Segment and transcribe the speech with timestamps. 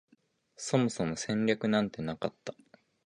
[0.55, 2.55] そもそも戦略なんてなかった